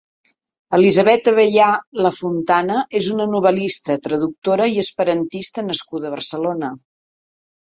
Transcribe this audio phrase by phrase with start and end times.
[0.75, 1.67] Elisabet Abeyà
[2.05, 6.73] Lafontana és una novel·lista, traductora i esperantista nascuda a Barcelona.